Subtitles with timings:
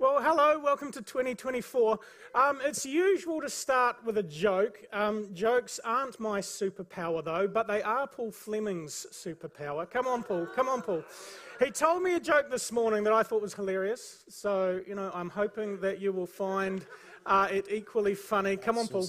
[0.00, 1.98] Well, hello, welcome to 2024.
[2.32, 4.78] Um, it's usual to start with a joke.
[4.92, 9.90] Um, jokes aren't my superpower, though, but they are Paul Fleming's superpower.
[9.90, 11.02] Come on, Paul, come on, Paul.
[11.58, 15.10] He told me a joke this morning that I thought was hilarious, so, you know,
[15.12, 16.86] I'm hoping that you will find
[17.26, 18.56] uh, it equally funny.
[18.56, 19.08] Come on, Paul.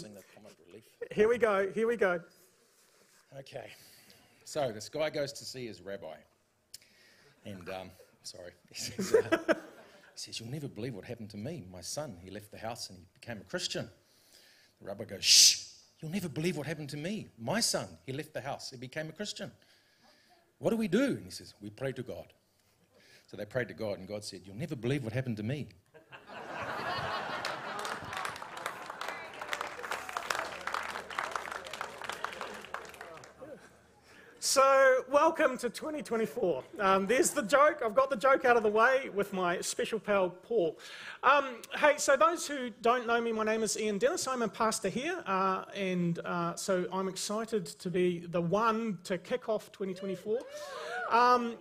[1.12, 2.20] Here we go, here we go.
[3.38, 3.68] Okay,
[4.44, 6.16] so this guy goes to see his rabbi,
[7.46, 7.92] and, um,
[8.24, 8.54] sorry,
[10.20, 11.63] he says, You'll never believe what happened to me.
[11.71, 13.89] My son, he left the house and he became a Christian.
[14.82, 15.64] The rabbi goes, Shh,
[16.01, 17.27] you'll never believe what happened to me.
[17.37, 19.50] My son, he left the house, he became a Christian.
[20.57, 21.05] What do we do?
[21.05, 22.25] And he says, We pray to God.
[23.27, 25.69] So they prayed to God, and God said, You'll never believe what happened to me.
[34.41, 36.63] So, welcome to 2024.
[36.80, 37.81] Um, there's the joke.
[37.83, 40.77] I've got the joke out of the way with my special pal, Paul.
[41.23, 44.27] Um, hey, so those who don't know me, my name is Ian Dennis.
[44.27, 49.17] I'm a pastor here, uh, and uh, so I'm excited to be the one to
[49.17, 50.39] kick off 2024.
[51.09, 51.55] Um,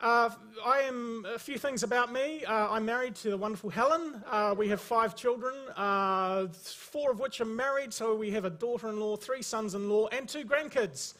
[0.00, 0.30] uh,
[0.64, 2.44] I am a few things about me.
[2.44, 4.22] Uh, I'm married to the wonderful Helen.
[4.26, 7.92] Uh, we have five children, uh, four of which are married.
[7.92, 11.14] So we have a daughter in law, three sons in law, and two grandkids.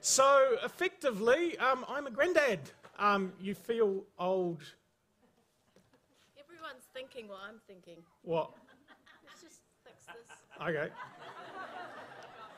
[0.00, 2.60] So effectively, um, I'm a granddad.
[2.98, 4.62] Um, you feel old.
[6.38, 8.02] Everyone's thinking what I'm thinking.
[8.22, 8.52] What?
[9.26, 10.66] Let's just fix this.
[10.68, 10.88] Okay.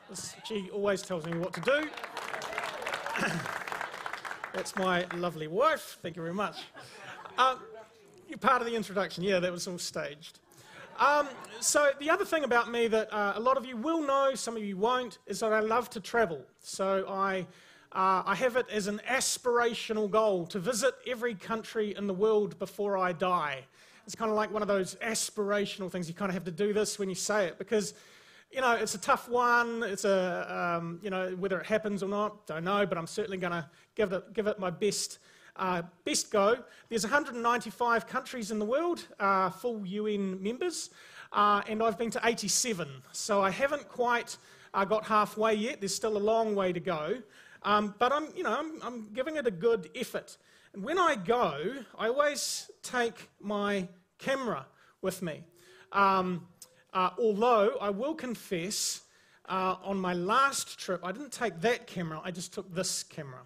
[0.09, 1.89] This, she always tells me what to do.
[4.53, 5.97] That's my lovely wife.
[6.01, 6.63] Thank you very much.
[7.37, 7.59] Um,
[8.29, 9.23] you're part of the introduction.
[9.23, 10.39] Yeah, that was all staged.
[10.99, 11.27] Um,
[11.59, 14.55] so the other thing about me that uh, a lot of you will know, some
[14.55, 16.41] of you won't, is that I love to travel.
[16.59, 17.47] So I,
[17.91, 22.59] uh, I have it as an aspirational goal to visit every country in the world
[22.59, 23.63] before I die.
[24.05, 26.07] It's kind of like one of those aspirational things.
[26.07, 27.93] You kind of have to do this when you say it because,
[28.51, 29.81] you know, it's a tough one.
[29.83, 33.37] It's a, um, you know, whether it happens or not, don't know, but I'm certainly
[33.37, 35.19] going to give it, give it my best
[35.55, 36.57] uh, best go.
[36.89, 40.89] There's 195 countries in the world, uh, full UN members,
[41.31, 42.87] uh, and I've been to 87.
[43.11, 44.37] So I haven't quite
[44.73, 45.79] uh, got halfway yet.
[45.79, 47.21] There's still a long way to go,
[47.63, 50.37] um, but I'm, you know, I'm, I'm giving it a good effort.
[50.73, 53.87] And when I go, I always take my
[54.17, 54.65] camera
[55.01, 55.43] with me.
[55.91, 56.47] Um,
[56.93, 59.01] uh, although I will confess,
[59.49, 63.41] uh, on my last trip, I didn't take that camera, I just took this camera.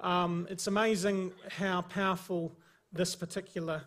[0.00, 2.56] Um, it's amazing how powerful
[2.92, 3.82] this particular,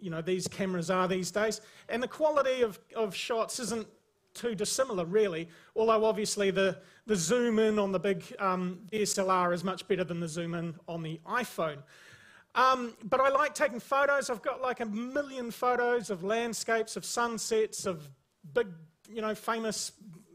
[0.00, 1.60] you know, these cameras are these days.
[1.88, 3.86] And the quality of, of shots isn't
[4.34, 9.64] too dissimilar, really, although obviously the, the zoom in on the big um, DSLR is
[9.64, 11.78] much better than the zoom in on the iPhone.
[12.54, 14.30] Um, but I like taking photos.
[14.30, 18.08] I've got like a million photos of landscapes, of sunsets, of
[18.52, 18.68] big,
[19.10, 19.92] you know, famous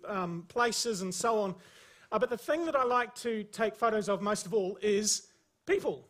[0.08, 1.56] um, places and so on.
[2.12, 5.28] Uh, but the thing that I like to take photos of most of all is
[5.66, 6.08] people.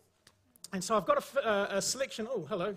[0.72, 2.28] And so I've got a, uh, a selection.
[2.30, 2.76] Oh, hello.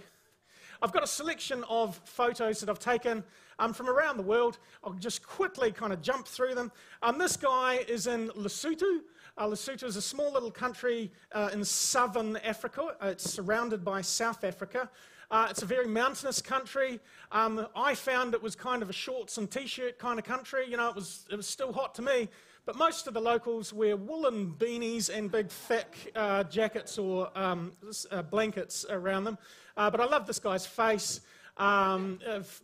[0.81, 3.23] I've got a selection of photos that I've taken
[3.61, 4.59] um, from around the world.
[4.83, 6.73] I'll just quickly kind of jump through them.
[7.03, 9.03] Um, this guy is in Lesotho.
[9.39, 12.97] Uh, Lesotho is a small little country uh, in southern Africa.
[13.01, 14.91] Uh, it's surrounded by South Africa.
[15.31, 16.99] Uh, it's a very mountainous country.
[17.31, 20.67] Um, I found it was kind of a shorts and t-shirt kind of country.
[20.69, 22.29] You know, it was, it was still hot to me.
[22.65, 27.73] But most of the locals wear woolen beanies and big thick uh, jackets or um,
[28.11, 29.37] uh, blankets around them.
[29.77, 31.23] Uh, but I love this guy's face.
[31.57, 32.21] Um,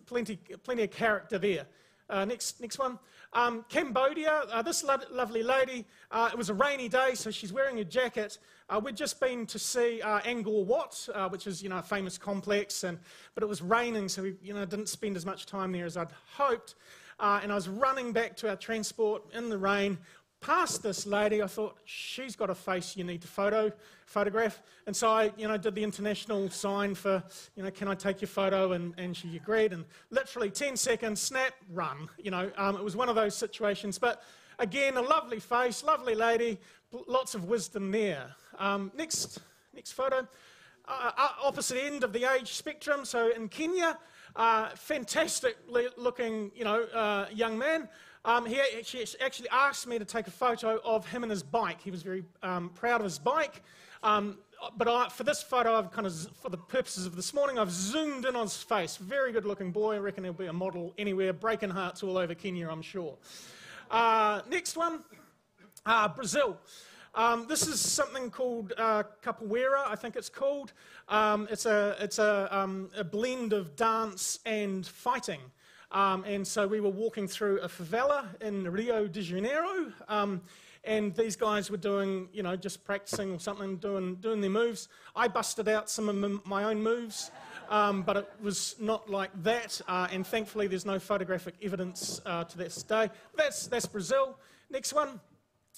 [0.06, 1.66] plenty, plenty of character there.
[2.08, 2.98] Uh, next, next one.
[3.34, 7.52] Um, Cambodia, uh, this lo- lovely lady, uh, it was a rainy day, so she's
[7.52, 8.38] wearing a jacket.
[8.70, 11.82] Uh, we'd just been to see uh, Angkor Wat, uh, which is, you know, a
[11.82, 12.98] famous complex, and,
[13.34, 15.98] but it was raining, so we, you know, didn't spend as much time there as
[15.98, 16.76] I'd hoped
[17.20, 19.98] uh, and I was running back to our transport in the rain,
[20.40, 21.42] past this lady.
[21.42, 23.72] I thought, she's got a face you need to photo,
[24.06, 24.62] photograph.
[24.86, 27.22] And so I, you know, did the international sign for,
[27.56, 28.72] you know, can I take your photo?
[28.72, 29.72] And, and she agreed.
[29.72, 32.08] And literally 10 seconds, snap, run.
[32.18, 33.98] You know, um, it was one of those situations.
[33.98, 34.22] But
[34.58, 36.58] again, a lovely face, lovely lady,
[37.06, 38.34] lots of wisdom there.
[38.58, 39.40] Um, next,
[39.74, 40.26] next photo.
[40.86, 43.04] Uh, uh opposite end of the age spectrum.
[43.04, 43.98] So in Kenya,
[44.38, 45.58] uh, fantastic
[45.96, 47.88] looking, you know, uh, young man.
[48.24, 51.80] Um, he actually asked me to take a photo of him and his bike.
[51.82, 53.62] He was very um, proud of his bike.
[54.02, 54.38] Um,
[54.76, 57.70] but I, for this photo, I've kind of, for the purposes of this morning, I've
[57.70, 58.96] zoomed in on his face.
[58.96, 59.96] Very good looking boy.
[59.96, 61.32] I reckon he'll be a model anywhere.
[61.32, 63.16] Breaking hearts all over Kenya, I'm sure.
[63.90, 65.00] Uh, next one,
[65.86, 66.56] uh, Brazil.
[67.14, 70.72] Um, this is something called uh, capoeira, I think it's called.
[71.08, 75.40] Um, it's a, it's a, um, a blend of dance and fighting.
[75.90, 80.42] Um, and so we were walking through a favela in Rio de Janeiro, um,
[80.84, 84.88] and these guys were doing, you know, just practicing or something, doing, doing their moves.
[85.16, 87.30] I busted out some of my own moves,
[87.70, 92.44] um, but it was not like that, uh, and thankfully there's no photographic evidence uh,
[92.44, 93.08] to this day.
[93.34, 94.38] That's, that's Brazil.
[94.70, 95.18] Next one,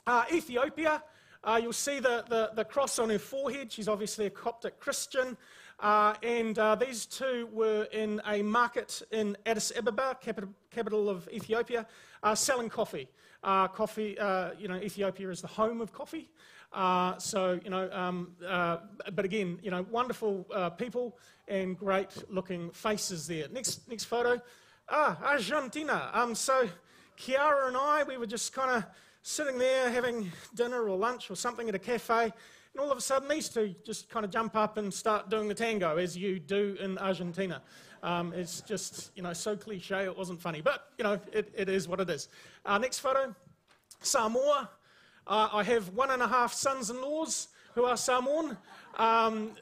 [0.08, 1.04] uh, Ethiopia.
[1.42, 3.72] Uh, you'll see the, the, the, cross on her forehead.
[3.72, 5.38] She's obviously a Coptic Christian.
[5.78, 11.26] Uh, and uh, these two were in a market in Addis Ababa, capital, capital of
[11.32, 11.86] Ethiopia,
[12.22, 13.08] uh, selling coffee.
[13.42, 16.28] Uh, coffee, uh, you know, Ethiopia is the home of coffee.
[17.18, 18.32] so, you know, um,
[19.14, 20.44] but again, you know, wonderful
[20.76, 21.16] people
[21.48, 23.48] and great looking faces there.
[23.48, 24.42] Next, next photo.
[24.90, 26.10] Ah, Argentina.
[26.12, 26.68] Um, so,
[27.16, 28.84] Kiara and I, we were just kind of
[29.22, 33.00] sitting there having dinner or lunch or something at a cafe, and all of a
[33.00, 36.38] sudden these two just kind of jump up and start doing the tango, as you
[36.38, 37.62] do in Argentina.
[38.02, 41.68] Um, it's just, you know, so cliche it wasn't funny, but, you know, it, it
[41.68, 42.28] is what it is.
[42.64, 43.34] Uh, next photo
[44.00, 44.70] Samoa.
[45.26, 48.56] Uh, I have one and a half sons in laws who are Samoan.
[48.96, 49.52] Um,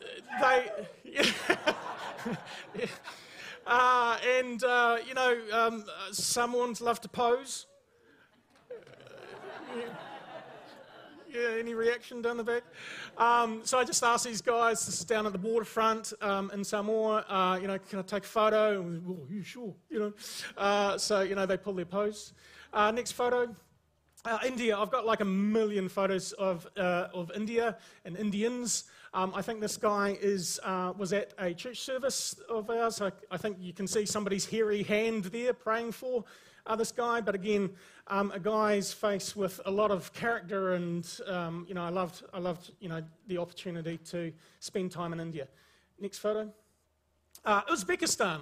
[0.41, 0.71] they.
[1.05, 1.25] yeah.
[3.67, 7.67] uh, and, uh, you know, um, Samoans love to pose.
[11.32, 12.62] yeah, any reaction down the back?
[13.17, 16.65] Um, so I just asked these guys, this is down at the waterfront um, in
[16.65, 18.81] Samoa, uh, you know, can I take a photo?
[18.81, 19.75] And, oh, you sure?
[19.91, 20.12] You know,
[20.56, 22.32] uh, so, you know, they pull their pose.
[22.73, 23.55] Uh, next photo.
[24.25, 28.85] Uh, India, I've got like a million photos of, uh, of India and Indians.
[29.14, 33.00] Um, I think this guy is, uh, was at a church service of ours.
[33.00, 36.25] I, I, think you can see somebody's hairy hand there praying for
[36.69, 37.70] uh, this guy, but again,
[38.09, 42.23] um, a guy's face with a lot of character, and um, you know, I loved,
[42.32, 45.49] I loved, you know, the opportunity to spend time in India.
[45.99, 46.53] Next photo.
[47.44, 48.41] Uh, Uzbekistan.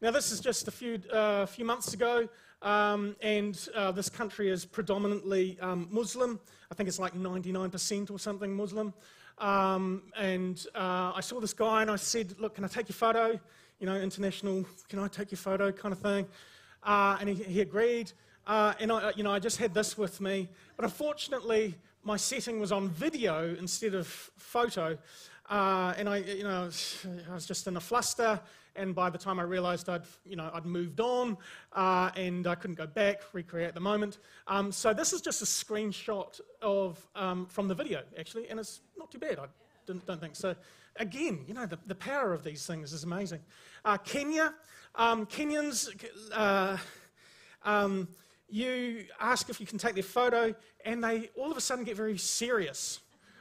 [0.00, 2.28] Now, this is just a few, uh, few months ago,
[2.62, 6.40] um, and uh, this country is predominantly um, Muslim.
[6.70, 8.92] I think it's like 99% or something Muslim.
[9.38, 12.94] Um, and uh, I saw this guy and I said, Look, can I take your
[12.94, 13.38] photo?
[13.78, 16.26] You know, international, can I take your photo kind of thing?
[16.82, 18.12] Uh, and he, he agreed.
[18.46, 22.60] Uh, and I, you know, I just had this with me, but unfortunately, my setting
[22.60, 24.96] was on video instead of photo,
[25.50, 26.70] uh, and I, you know,
[27.30, 28.40] I was just in a fluster.
[28.76, 31.36] And by the time I realised I'd, you know, I'd moved on,
[31.72, 34.18] uh, and I couldn't go back, recreate the moment.
[34.46, 38.80] Um, so this is just a screenshot of um, from the video, actually, and it's
[38.96, 39.40] not too bad.
[39.40, 39.46] I
[39.86, 40.54] don't think so.
[40.94, 43.40] Again, you know, the, the power of these things is amazing.
[43.84, 44.54] Uh, Kenya,
[44.94, 45.88] um, Kenyans,
[46.32, 46.76] uh,
[47.64, 48.08] um,
[48.48, 50.54] you ask if you can take their photo,
[50.84, 53.00] and they all of a sudden get very serious.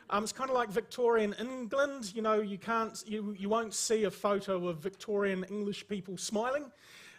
[0.09, 2.13] Um, it's kind of like Victorian England.
[2.15, 6.71] You know, you can't, you, you won't see a photo of Victorian English people smiling.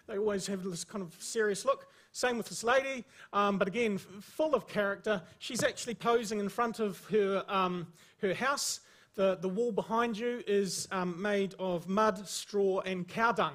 [0.07, 1.87] They always have this kind of serious look.
[2.13, 3.05] Same with this lady,
[3.35, 5.23] um, but again, full of character.
[5.39, 7.87] She's actually posing in front of her, um,
[8.23, 8.81] her house.
[9.15, 13.53] The, the wall behind you is um, made of mud, straw, and cow dung.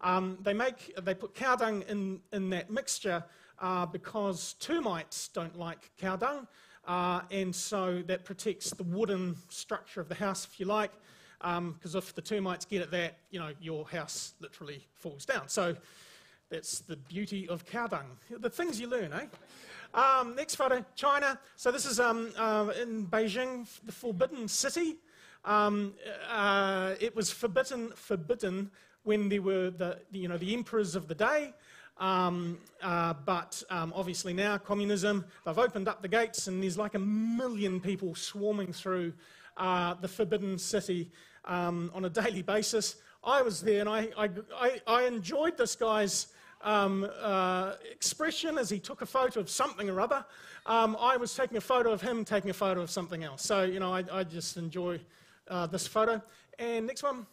[0.00, 3.24] Um, they, make, they put cow dung in, in that mixture
[3.60, 6.46] uh, because termites don't like cow dung,
[6.86, 10.92] uh, and so that protects the wooden structure of the house, if you like,
[11.38, 15.48] because um, if the termites get at that, you know, your house literally falls down.
[15.48, 15.74] So
[16.48, 18.06] that's the beauty of cow dung.
[18.30, 19.26] The things you learn, eh?
[19.94, 21.38] Um, next photo, China.
[21.56, 24.96] So this is um, uh, in Beijing, the Forbidden City.
[25.44, 25.94] Um,
[26.30, 28.70] uh, it was forbidden, forbidden
[29.06, 31.54] when there were the, you know, the emperors of the day.
[31.98, 36.94] Um, uh, but um, obviously now communism, they've opened up the gates and there's like
[36.94, 39.14] a million people swarming through
[39.56, 41.10] uh, the forbidden city
[41.46, 42.96] um, on a daily basis.
[43.24, 46.26] I was there and I, I, I, I enjoyed this guy's
[46.60, 50.24] um, uh, expression as he took a photo of something or other.
[50.66, 53.42] Um, I was taking a photo of him taking a photo of something else.
[53.42, 55.00] So, you know, I, I just enjoy
[55.48, 56.20] uh, this photo.
[56.58, 57.26] And next one.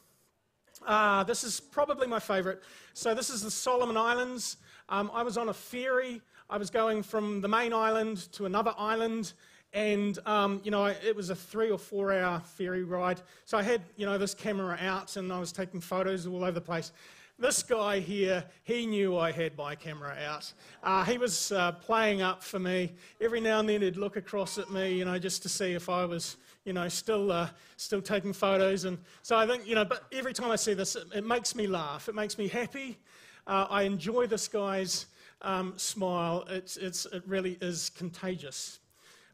[0.86, 2.64] Uh, this is probably my favorite.
[2.94, 4.58] So, this is the Solomon Islands.
[4.90, 6.22] Um, I was on a ferry.
[6.50, 9.34] I was going from the main island to another island,
[9.74, 13.22] and um, you know it was a three or four hour ferry ride.
[13.46, 16.52] So I had you know this camera out, and I was taking photos all over
[16.52, 16.92] the place.
[17.40, 20.54] This guy here, he knew I had my camera out.
[20.84, 22.94] Uh, he was uh, playing up for me.
[23.20, 25.90] Every now and then he'd look across at me, you know, just to see if
[25.90, 28.86] I was you know, still, uh, still taking photos.
[28.86, 31.56] And so I think, you know, but every time I see this, it, it makes
[31.56, 32.08] me laugh.
[32.08, 32.98] It makes me happy.
[33.46, 35.08] Uh, I enjoy this guy's
[35.42, 36.46] um, smile.
[36.50, 38.80] It's, it's, it really is contagious.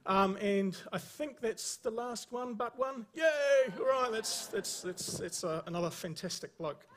[0.05, 3.05] Um, and I think that's the last one, but one.
[3.13, 3.71] Yay!
[3.79, 6.87] All right, that's, that's, that's, that's uh, another fantastic bloke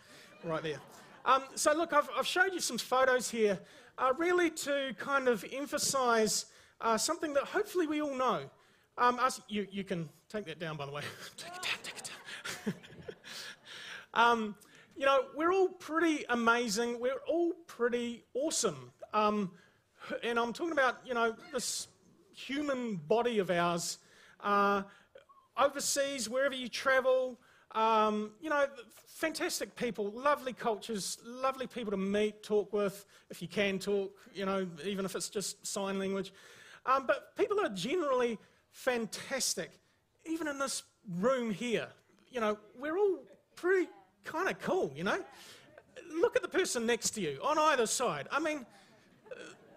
[0.44, 0.78] right there.
[1.26, 3.58] Um, so, look, I've, I've showed you some photos here,
[3.98, 6.46] uh, really to kind of emphasize
[6.80, 8.50] uh, something that hopefully we all know.
[8.98, 9.18] Um,
[9.48, 11.02] you, you can take that down, by the way.
[11.36, 12.10] take it down, take it
[12.64, 12.74] down.
[14.14, 14.54] um,
[14.96, 17.00] you know, we're all pretty amazing.
[17.00, 18.92] We're all pretty awesome.
[19.14, 19.50] Um,
[20.22, 21.88] and I'm talking about, you know, this
[22.34, 23.98] human body of ours.
[24.40, 24.82] Uh,
[25.56, 27.38] overseas, wherever you travel,
[27.72, 28.66] um, you know,
[29.06, 34.44] fantastic people, lovely cultures, lovely people to meet, talk with, if you can talk, you
[34.44, 36.32] know, even if it's just sign language.
[36.84, 38.38] Um, but people are generally
[38.72, 39.70] fantastic,
[40.24, 40.82] even in this
[41.20, 41.88] room here.
[42.30, 43.18] You know, we're all
[43.54, 43.88] pretty
[44.24, 45.22] kind of cool, you know?
[46.12, 48.26] Look at the person next to you on either side.
[48.32, 48.66] I mean,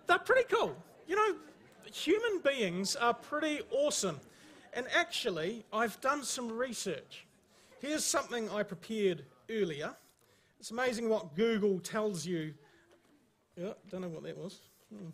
[0.07, 0.75] they're pretty cool.
[1.07, 1.35] You know,
[1.91, 4.19] human beings are pretty awesome.
[4.73, 7.25] And actually, I've done some research.
[7.79, 9.95] Here's something I prepared earlier.
[10.59, 12.53] It's amazing what Google tells you.
[13.55, 14.59] Yeah, don't know what that was.
[14.93, 15.09] Hmm.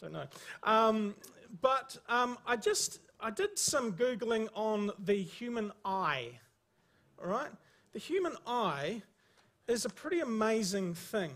[0.00, 0.26] Don't know.
[0.62, 1.14] Um,
[1.60, 6.30] but um, I just I did some googling on the human eye.
[7.20, 7.50] All right,
[7.92, 9.02] the human eye
[9.66, 11.32] is a pretty amazing thing.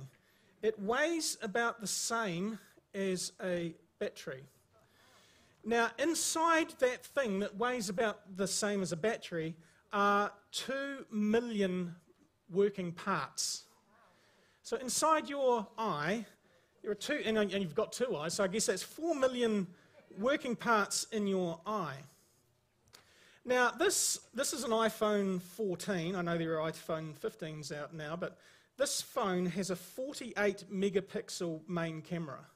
[0.63, 2.59] It weighs about the same
[2.95, 4.45] as a battery.
[5.65, 9.55] Now, inside that thing that weighs about the same as a battery
[9.93, 11.95] are two million
[12.51, 13.65] working parts.
[14.63, 16.27] So inside your eye,
[16.83, 19.67] there are two, and you've got two eyes, so I guess that's four million
[20.19, 21.97] working parts in your eye.
[23.45, 26.15] Now, this, this is an iPhone 14.
[26.15, 28.39] I know there are iPhone 15s out now, but
[28.77, 32.47] this phone has a 48 megapixel main camera.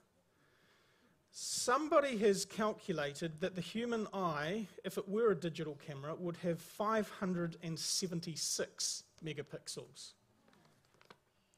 [1.31, 6.61] Somebody has calculated that the human eye, if it were a digital camera, would have
[6.61, 10.13] 576 megapixels.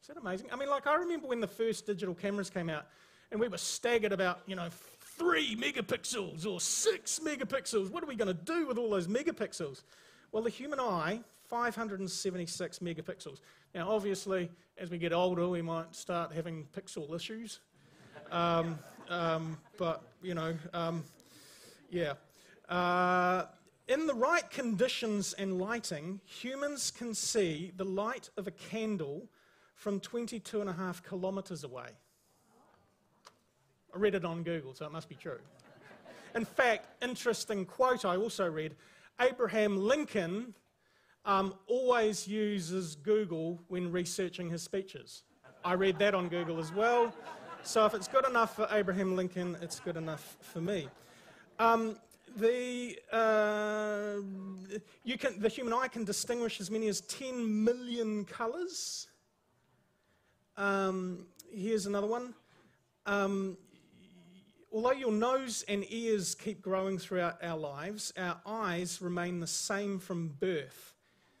[0.09, 0.47] That amazing?
[0.51, 2.87] I mean, like, I remember when the first digital cameras came out,
[3.29, 7.91] and we were staggered about, you know, three megapixels or six megapixels.
[7.91, 9.83] What are we going to do with all those megapixels?
[10.31, 13.41] Well, the human eye, 576 megapixels.
[13.75, 14.49] Now, obviously,
[14.79, 17.59] as we get older, we might start having pixel issues.
[18.31, 21.03] Um, um, but, you know, um,
[21.91, 22.13] yeah.
[22.67, 23.45] Uh,
[23.87, 29.29] in the right conditions and lighting, humans can see the light of a candle
[29.79, 31.87] from 22 and a half kilometres away.
[33.95, 35.39] I read it on Google, so it must be true.
[36.35, 38.75] In fact, interesting quote I also read
[39.21, 40.53] Abraham Lincoln
[41.23, 45.23] um, always uses Google when researching his speeches.
[45.63, 47.13] I read that on Google as well.
[47.63, 50.89] So if it's good enough for Abraham Lincoln, it's good enough for me.
[51.57, 51.97] Um,
[52.35, 54.15] the, uh,
[55.05, 59.08] you can, the human eye can distinguish as many as 10 million colours.
[60.59, 62.33] Um, here's another one.
[63.05, 63.57] Um,
[64.73, 69.99] although your nose and ears keep growing throughout our lives, our eyes remain the same
[69.99, 70.95] from birth.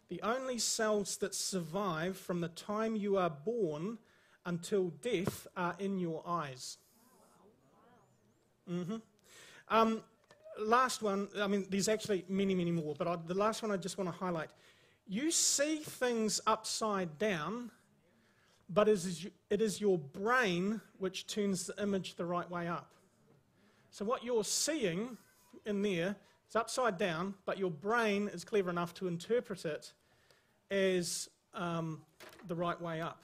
[0.07, 3.97] The only cells that survive from the time you are born
[4.45, 6.77] until death are in your eyes.
[8.71, 8.95] Mm-hmm.
[9.67, 10.01] Um,
[10.61, 13.75] last one, I mean, there's actually many, many more, but I, the last one I
[13.77, 14.49] just want to highlight.
[15.05, 17.69] You see things upside down,
[18.69, 22.91] but it is, your brain which turns the image the right way up.
[23.89, 25.17] So what you're seeing
[25.65, 26.15] in there
[26.47, 29.93] is upside down, but your brain is clever enough to interpret it
[30.69, 32.01] as um,
[32.47, 33.23] the right way up.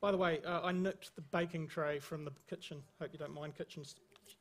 [0.00, 2.82] By the way, uh, I nicked the baking tray from the kitchen.
[3.00, 3.94] Hope you don't mind kitchens,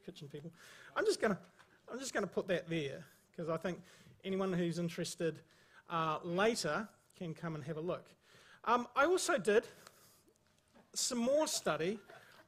[0.03, 0.51] kitchen people.
[0.95, 1.39] I'm just going to
[1.91, 3.79] I'm just to put that there because I think
[4.23, 5.41] anyone who's interested
[5.89, 8.05] uh, later can come and have a look.
[8.63, 9.65] Um, I also did
[10.93, 11.99] some more study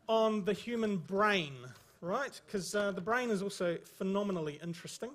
[0.07, 1.53] on the human brain,
[2.01, 2.39] right?
[2.45, 5.11] Because uh, the brain is also phenomenally interesting.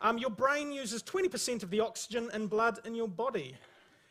[0.00, 3.54] Um, your brain uses 20% of the oxygen and blood in your body.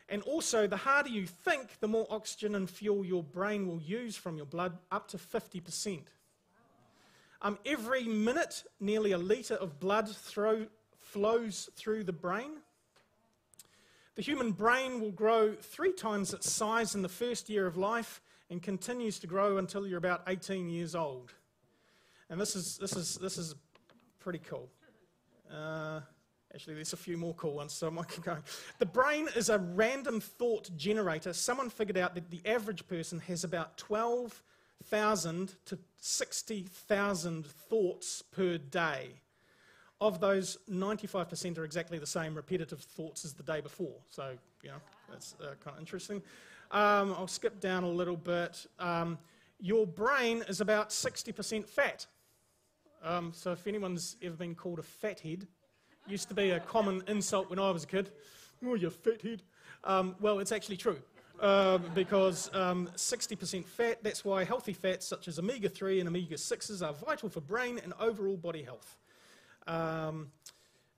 [0.08, 4.14] And also, the harder you think, the more oxygen and fuel your brain will use
[4.16, 6.02] from your blood, up to 50%.
[7.42, 10.66] Um, every minute, nearly a litre of blood throw,
[11.00, 12.58] flows through the brain.
[14.14, 18.20] The human brain will grow three times its size in the first year of life
[18.50, 21.32] and continues to grow until you're about 18 years old.
[22.30, 23.54] And this is, this is, this is
[24.18, 24.68] pretty cool.
[25.52, 26.00] Uh,
[26.54, 28.42] Actually, there's a few more cool ones, so I might keep going.
[28.78, 31.34] The brain is a random thought generator.
[31.34, 34.42] Someone figured out that the average person has about 12
[34.82, 39.08] 60,000 to 60,000 thoughts per day.
[40.00, 43.96] Of those, 95% are exactly the same repetitive thoughts as the day before.
[44.08, 46.22] So, you know, that's uh, kind of interesting.
[46.70, 48.66] Um, I'll skip down a little bit.
[48.78, 49.18] Um,
[49.60, 52.06] your brain is about 60% fat.
[53.02, 55.46] Um, so, if anyone's ever been called a fathead,
[56.06, 58.10] used to be a common insult when I was a kid.
[58.64, 59.42] Oh, you fathead.
[59.84, 60.98] Um, well, it's actually true.
[61.40, 66.36] Um, because um, 60% fat, that's why healthy fats such as omega 3 and omega
[66.36, 68.96] 6s are vital for brain and overall body health.
[69.66, 70.32] Um,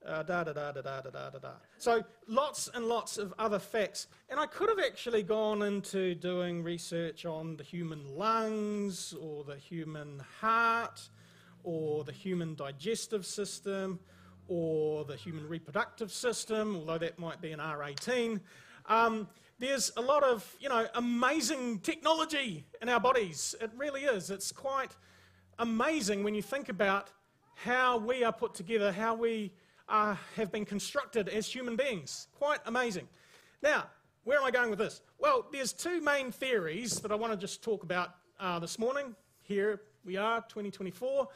[0.06, 1.52] uh, da, da, da, da, da, da, da, da.
[1.78, 4.06] So, lots and lots of other facts.
[4.28, 9.56] And I could have actually gone into doing research on the human lungs or the
[9.56, 11.08] human heart
[11.64, 13.98] or the human digestive system
[14.46, 18.40] or the human reproductive system, although that might be an R18.
[18.86, 19.28] Um,
[19.58, 23.54] there's a lot of, you know, amazing technology in our bodies.
[23.60, 24.30] It really is.
[24.30, 24.96] It's quite
[25.58, 27.10] amazing when you think about
[27.56, 29.52] how we are put together, how we
[29.88, 32.28] uh, have been constructed as human beings.
[32.38, 33.08] Quite amazing.
[33.62, 33.86] Now,
[34.24, 35.00] where am I going with this?
[35.18, 39.14] Well, there's two main theories that I want to just talk about uh, this morning.
[39.42, 41.28] Here we are, 2024,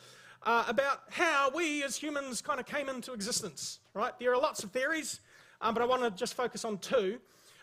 [0.43, 4.13] uh, about how we as humans kind of came into existence, right?
[4.21, 5.21] There are lots of theories,
[5.61, 7.19] um, but I want to just focus on two.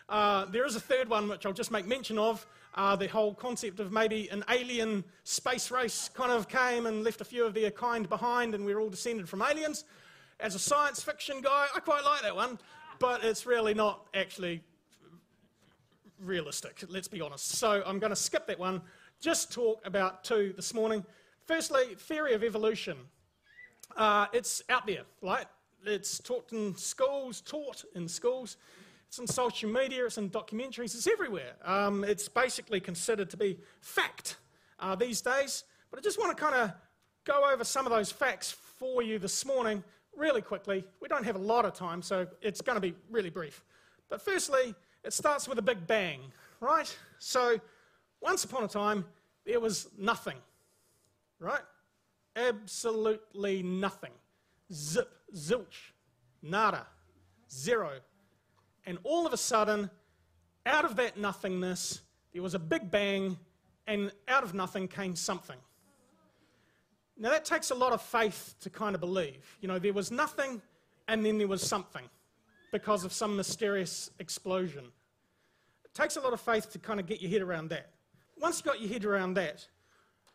[0.08, 2.44] Uh, there is a third one which I'll just make mention of.
[2.74, 7.20] Uh, the whole concept of maybe an alien space race kind of came and left
[7.20, 9.84] a few of their kind behind, and we're all descended from aliens.
[10.40, 12.58] As a science fiction guy, I quite like that one,
[12.98, 14.62] but it's really not actually
[16.18, 17.50] realistic, let's be honest.
[17.50, 18.80] So I'm going to skip that one,
[19.20, 21.04] just talk about two this morning.
[21.46, 22.96] Firstly, theory of evolution.
[23.94, 25.44] Uh, it's out there, right?
[25.84, 28.56] It's taught in schools, taught in schools.
[29.08, 31.52] It's in social media, it's in documentaries, it's everywhere.
[31.66, 34.36] Um, it's basically considered to be fact
[34.78, 35.64] uh, these days.
[35.90, 36.72] But I just want to kind of
[37.24, 39.84] go over some of those facts for you this morning
[40.16, 40.84] really quickly.
[41.00, 43.62] We don't have a lot of time, so it's going to be really brief.
[44.08, 44.74] But firstly,
[45.04, 46.20] it starts with a big bang,
[46.60, 46.94] right?
[47.18, 47.60] So,
[48.20, 49.04] once upon a time,
[49.46, 50.36] there was nothing,
[51.38, 51.62] right?
[52.36, 54.12] Absolutely nothing.
[54.72, 55.92] Zip, zilch,
[56.42, 56.86] nada,
[57.50, 57.92] zero,
[58.86, 59.90] and all of a sudden,
[60.66, 63.38] out of that nothingness, there was a big bang,
[63.86, 65.56] and out of nothing came something.
[67.20, 69.58] Now, that takes a lot of faith to kind of believe.
[69.60, 70.62] You know, there was nothing,
[71.06, 72.08] and then there was something
[72.72, 74.84] because of some mysterious explosion.
[75.84, 77.90] It takes a lot of faith to kind of get your head around that.
[78.40, 79.68] Once you got your head around that,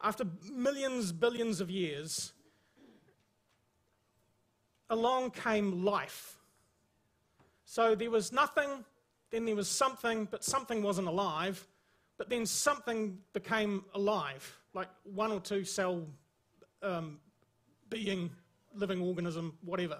[0.03, 2.33] after millions, billions of years,
[4.91, 6.37] along came life.
[7.65, 8.85] So there was nothing,
[9.31, 11.67] then there was something, but something wasn't alive,
[12.19, 16.05] but then something became alive, like one or two cell
[16.85, 17.19] um,
[17.89, 18.29] being,
[18.73, 19.99] living organism, whatever.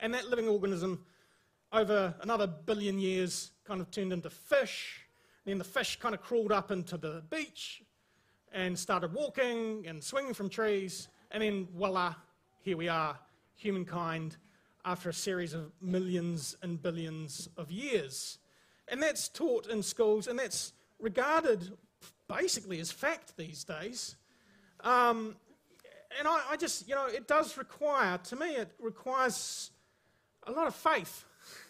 [0.00, 1.04] And that living organism,
[1.72, 5.06] over another billion years, kind of turned into fish.
[5.44, 7.82] And Then the fish kind of crawled up into the beach
[8.52, 11.08] and started walking and swinging from trees.
[11.30, 12.14] And then, voila,
[12.60, 13.18] here we are,
[13.54, 14.36] humankind
[14.84, 18.38] after a series of millions and billions of years.
[18.88, 21.72] And that's taught in schools, and that's regarded
[22.28, 24.16] basically as fact these days.
[24.80, 25.36] Um,
[26.18, 29.70] and I, I, just, you know, it does require, to me, it requires
[30.46, 31.24] a lot of faith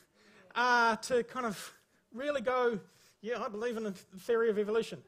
[0.55, 1.73] uh, to kind of
[2.13, 2.79] really go,
[3.21, 5.03] yeah, I believe in the theory of evolution.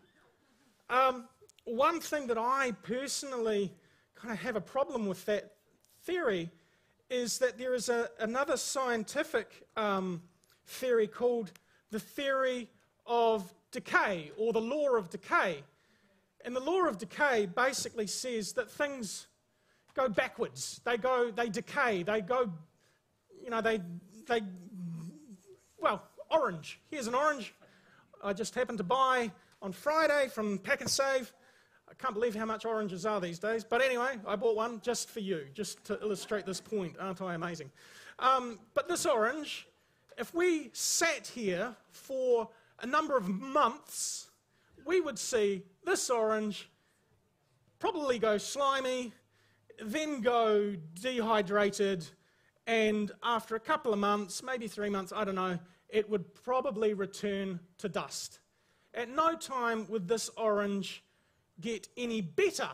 [0.88, 1.28] Um,
[1.64, 3.72] one thing that I personally
[4.14, 5.52] kind of have a problem with that
[6.02, 6.50] theory
[7.08, 10.22] is that there is a, another scientific um,
[10.66, 11.52] theory called
[11.90, 12.68] the theory
[13.06, 15.62] of decay or the law of decay.
[16.44, 19.26] And the law of decay basically says that things
[19.94, 20.80] go backwards.
[20.84, 22.02] They go, they decay.
[22.02, 22.50] They go,
[23.42, 23.80] you know, they,
[24.26, 24.42] they,
[25.78, 26.80] well, orange.
[26.90, 27.54] Here's an orange
[28.22, 29.30] I just happened to buy
[29.62, 31.30] on Friday from Pack and Pak'nSave.
[31.88, 33.64] I can't believe how much oranges are these days.
[33.64, 36.96] But anyway, I bought one just for you, just to illustrate this point.
[37.00, 37.70] Aren't I amazing?
[38.18, 39.66] Um, but this orange,
[40.18, 42.48] if we sat here for
[42.80, 44.29] a number of months,
[44.90, 46.68] we would see this orange
[47.78, 49.12] probably go slimy,
[49.80, 52.04] then go dehydrated,
[52.66, 56.92] and after a couple of months, maybe three months, I don't know, it would probably
[56.92, 58.40] return to dust.
[58.92, 61.04] At no time would this orange
[61.60, 62.70] get any better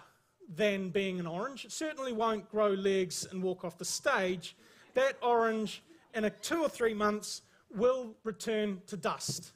[0.48, 1.66] than being an orange.
[1.66, 4.57] It certainly won't grow legs and walk off the stage.
[4.94, 5.83] That orange,
[6.14, 9.52] in two or three months, will return to dust.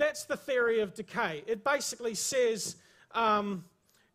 [0.00, 1.44] That's the theory of decay.
[1.46, 2.76] It basically says
[3.14, 3.66] um,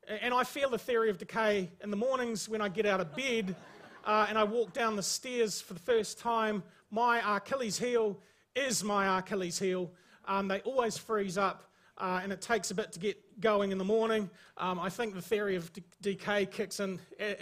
[0.08, 3.16] And I feel the theory of decay in the mornings when I get out of
[3.16, 3.56] bed
[4.04, 6.64] uh, and I walk down the stairs for the first time.
[6.90, 8.18] My Achilles heel
[8.56, 9.92] is my Achilles heel.
[10.28, 11.70] Um, they always freeze up,
[12.00, 14.28] uh, and it takes a bit to get going in the morning.
[14.58, 17.00] Um, I think the theory of de- decay kicks in.
[17.22, 17.36] Uh,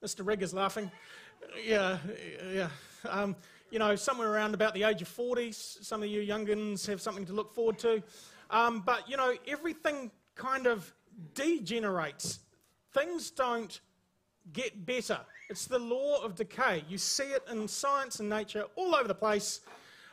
[0.00, 0.24] Mr.
[0.24, 0.92] Rigg is laughing.
[1.66, 1.98] Yeah,
[2.52, 2.68] yeah.
[3.08, 3.34] Um,
[3.70, 7.24] you know, somewhere around about the age of 40, some of you youngins have something
[7.26, 8.02] to look forward to.
[8.50, 10.92] Um, but, you know, everything kind of
[11.34, 12.40] degenerates.
[12.92, 13.80] Things don't
[14.52, 15.20] get better.
[15.48, 16.84] It's the law of decay.
[16.88, 19.60] You see it in science and nature all over the place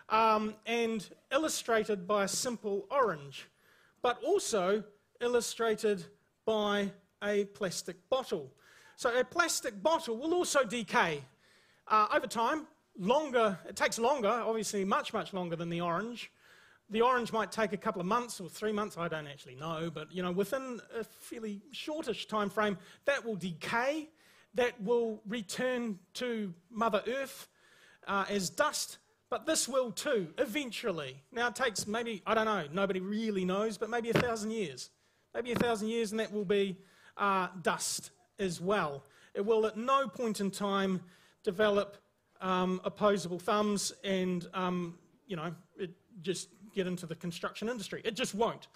[0.09, 3.47] um, and illustrated by a simple orange,
[4.01, 4.83] but also
[5.21, 6.05] illustrated
[6.45, 6.91] by
[7.23, 8.51] a plastic bottle.
[8.95, 11.23] So a plastic bottle will also decay
[11.87, 12.67] uh, over time.
[12.99, 16.31] Longer, it takes longer, obviously much, much longer than the orange.
[16.89, 19.91] The orange might take a couple of months or three months, I don't actually know,
[19.93, 24.09] but you know, within a fairly shortish time frame, that will decay,
[24.55, 27.47] that will return to Mother Earth
[28.07, 28.97] uh, as dust,
[29.29, 31.21] but this will too, eventually.
[31.31, 34.89] Now it takes maybe, I don't know, nobody really knows, but maybe a thousand years.
[35.35, 36.77] Maybe a thousand years, and that will be
[37.17, 39.03] uh, dust as well.
[39.35, 41.01] It will at no point in time
[41.43, 41.97] develop
[42.41, 44.97] um, opposable thumbs and, um,
[45.27, 48.01] you know, it just get into the construction industry.
[48.03, 48.67] It just won't.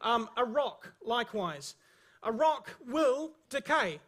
[0.00, 1.74] Um, a rock, likewise.
[2.22, 4.00] A rock will decay.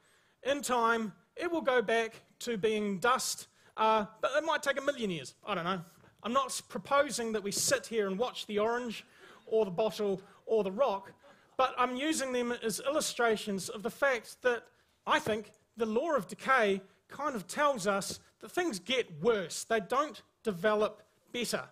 [0.43, 4.83] In time, it will go back to being dust, uh, but it might take a
[4.83, 5.35] million years.
[5.47, 5.81] I don't know.
[6.23, 9.05] I'm not proposing that we sit here and watch the orange
[9.47, 11.13] or the bottle or the rock,
[11.57, 14.65] but I'm using them as illustrations of the fact that
[15.07, 19.65] I think the law of decay kind of tells us that things get worse.
[19.65, 21.03] They don't develop
[21.33, 21.63] better.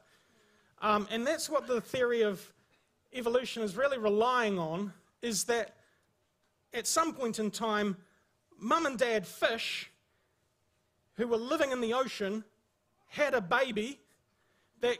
[0.80, 2.40] Um, and that's what the theory of
[3.12, 5.76] evolution is really relying on, is that
[6.72, 7.96] at some point in time,
[8.58, 9.90] mum and dad fish
[11.14, 12.44] who were living in the ocean
[13.08, 13.98] had a baby
[14.80, 14.96] that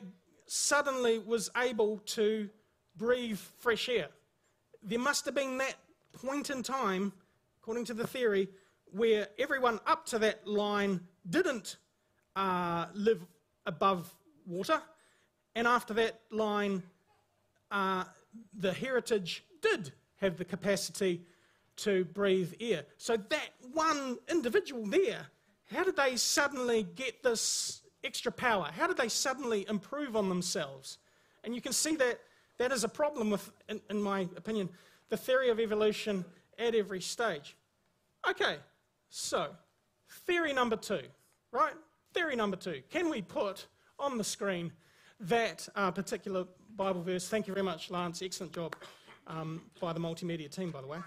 [0.47, 2.51] suddenly was able to
[2.97, 4.09] breathe fresh air.
[4.83, 5.77] There must have been that
[6.13, 7.13] point in time,
[7.63, 8.49] according to the theory,
[8.91, 11.77] where everyone up to that line didn't
[12.37, 13.25] uh, live
[13.67, 14.13] above
[14.47, 14.81] water,
[15.55, 16.83] and after that line,
[17.71, 18.05] uh,
[18.59, 21.23] the heritage did have the capacity
[21.77, 22.85] to breathe air.
[22.97, 25.27] So that one individual there,
[25.73, 28.69] how did they suddenly get this extra power?
[28.77, 30.99] How did they suddenly improve on themselves?
[31.45, 32.21] And you can see that
[32.59, 34.69] that is a problem with, in, in my opinion,
[35.09, 36.25] the theory of evolution
[36.59, 37.57] at every stage.
[38.29, 38.57] Okay,
[39.09, 39.49] so
[40.11, 41.03] theory number two,
[41.53, 41.75] right?
[42.13, 42.83] Theory number two.
[42.91, 43.67] Can we put
[43.99, 44.73] on the screen
[45.21, 46.45] that uh, particular
[46.77, 47.29] Bible verse?
[47.29, 48.23] Thank you very much, Lance.
[48.23, 48.75] Excellent job
[49.27, 50.99] um, by the multimedia team, by the way.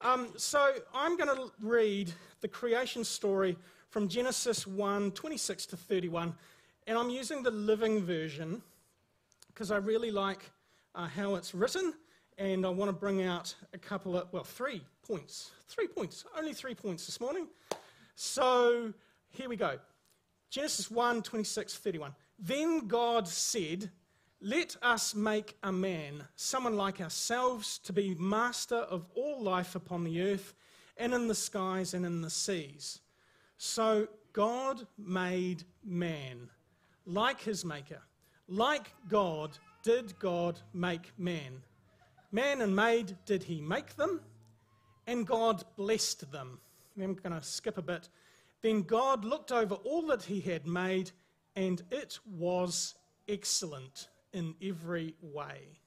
[0.00, 3.56] Um, so I'm going to read the creation story
[3.90, 6.34] from Genesis 1 26 to 31,
[6.86, 8.62] and I'm using the living version
[9.48, 10.50] because I really like
[10.94, 11.94] uh, how it's written,
[12.38, 15.52] and I want to bring out a couple of, well, three points.
[15.68, 17.46] Three points, only three points this morning.
[18.14, 18.92] So
[19.30, 19.78] here we go
[20.50, 22.14] Genesis 1 26 31.
[22.38, 23.90] Then God said,
[24.40, 30.04] let us make a man, someone like ourselves, to be master of all life upon
[30.04, 30.54] the earth
[30.96, 33.00] and in the skies and in the seas.
[33.56, 36.50] So God made man
[37.06, 38.02] like his maker.
[38.48, 41.62] Like God did God make man.
[42.30, 44.20] Man and maid did he make them,
[45.06, 46.58] and God blessed them.
[47.00, 48.08] I'm going to skip a bit.
[48.62, 51.10] Then God looked over all that he had made,
[51.56, 52.94] and it was
[53.28, 55.78] excellent in every way.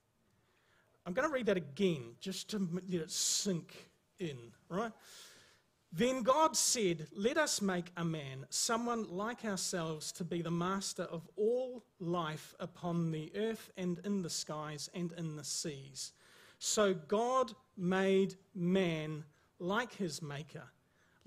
[1.05, 3.89] I'm going to read that again just to let it sink
[4.19, 4.37] in,
[4.69, 4.91] right?
[5.93, 11.03] Then God said, Let us make a man, someone like ourselves, to be the master
[11.03, 16.11] of all life upon the earth and in the skies and in the seas.
[16.59, 19.23] So God made man
[19.59, 20.63] like his maker.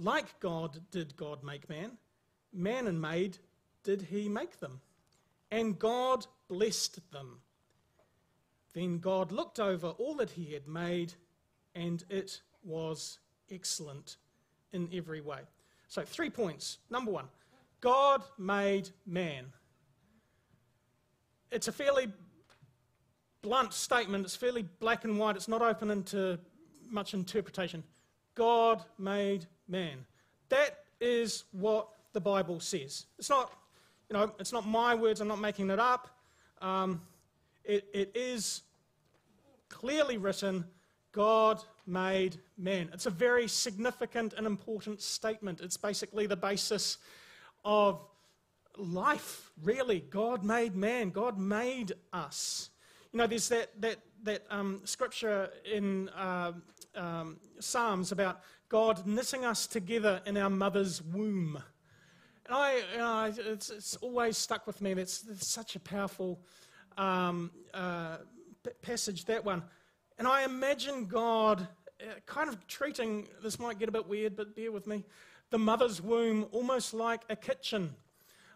[0.01, 1.93] Like God did God make man.
[2.55, 3.37] Man and maid
[3.85, 4.81] did he make them.
[5.51, 7.41] And God blessed them.
[8.73, 11.13] Then God looked over all that he had made,
[11.75, 13.19] and it was
[13.51, 14.17] excellent
[14.73, 15.41] in every way.
[15.89, 16.79] So, three points.
[16.89, 17.27] Number one,
[17.81, 19.47] God made man.
[21.51, 22.11] It's a fairly
[23.43, 26.39] blunt statement, it's fairly black and white, it's not open into
[26.89, 27.83] much interpretation.
[28.35, 30.05] God made man.
[30.49, 33.07] That is what the Bible says.
[33.19, 33.53] It's not,
[34.09, 36.09] you know, it's not my words, I'm not making it up.
[36.61, 37.01] Um,
[37.65, 38.63] it, it is
[39.69, 40.65] clearly written
[41.13, 42.91] God made man.
[42.93, 45.61] It's a very significant and important statement.
[45.61, 46.99] It's basically the basis
[47.65, 48.01] of
[48.77, 50.01] life, really.
[50.11, 52.71] God made man, God made us.
[53.13, 56.53] You know, there's that, that, that um, scripture in uh,
[56.95, 61.61] um, Psalms about God knitting us together in our mother's womb.
[62.47, 64.95] And I, you know, it's, it's always stuck with me.
[64.95, 66.41] That's, such a powerful
[66.97, 68.19] um, uh,
[68.81, 69.65] passage, that one.
[70.19, 71.67] And I imagine God
[72.01, 75.05] uh, kind of treating, this might get a bit weird, but bear with me,
[75.51, 77.93] the mother's womb almost like a kitchen.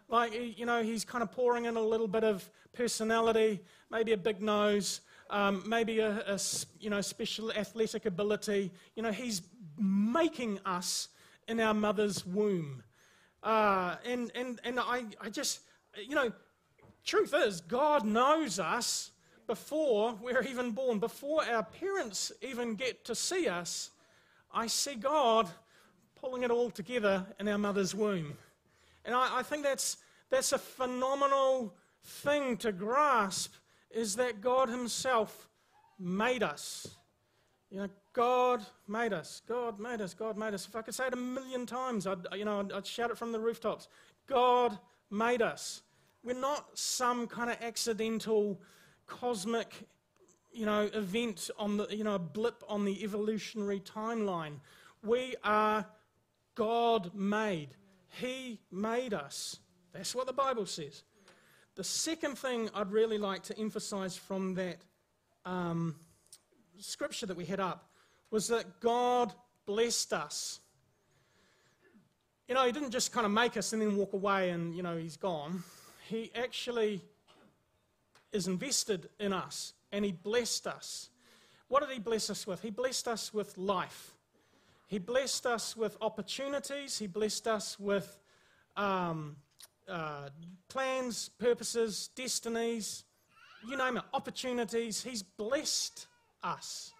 [0.07, 3.59] Like, you know, he's kind of pouring in a little bit of personality,
[3.91, 6.39] maybe a big nose, um, maybe a, a,
[6.79, 8.71] you know, special athletic ability.
[8.95, 9.41] You know, he's
[9.77, 11.09] making us
[11.47, 12.83] in our mother's womb.
[13.43, 15.61] Uh, and and, and I, I just,
[15.97, 16.31] you know,
[17.03, 19.11] truth is, God knows us
[19.47, 23.91] before we're even born, before our parents even get to see us.
[24.51, 25.47] I see God
[26.15, 28.33] pulling it all together in our mother's womb.
[29.03, 29.97] And I, I think that's,
[30.31, 33.53] that's a phenomenal thing to grasp
[33.91, 35.47] is that God Himself
[35.99, 36.87] made us.
[37.69, 39.41] You know, God made us.
[39.45, 40.13] God made us.
[40.13, 40.65] God made us.
[40.65, 43.33] If I could say it a million times, I'd, you know, I'd, shout it from
[43.33, 43.89] the rooftops.
[44.25, 44.79] God
[45.11, 45.81] made us.
[46.23, 48.61] We're not some kind of accidental,
[49.05, 49.85] cosmic,
[50.53, 54.61] you know, event on the, you know, a blip on the evolutionary timeline.
[55.03, 55.85] We are
[56.55, 57.71] God made.
[58.21, 59.59] He made us.
[59.91, 61.03] That's what the Bible says.
[61.75, 64.77] The second thing I'd really like to emphasize from that
[65.45, 65.95] um,
[66.79, 67.89] scripture that we had up
[68.35, 69.33] was that God
[69.65, 70.59] blessed us.
[72.49, 74.83] You know, He didn't just kind of make us and then walk away and, you
[74.83, 75.63] know, He's gone.
[76.09, 76.99] He actually
[78.33, 81.11] is invested in us and He blessed us.
[81.69, 82.61] What did He bless us with?
[82.61, 84.13] He blessed us with life.
[84.87, 86.99] He blessed us with opportunities.
[86.99, 88.19] He blessed us with
[88.75, 89.37] um,
[89.87, 90.27] uh,
[90.67, 93.05] plans, purposes, destinies,
[93.65, 95.01] you name it, opportunities.
[95.01, 96.07] He's blessed
[96.43, 96.91] us.